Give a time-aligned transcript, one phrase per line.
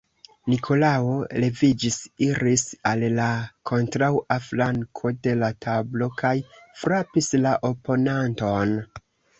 [0.51, 1.11] Nikolao
[1.43, 1.97] leviĝis,
[2.29, 2.63] iris
[2.93, 3.27] al la
[3.73, 6.37] kontraŭa flanko de la tablo kaj
[6.85, 8.79] frapis la oponanton.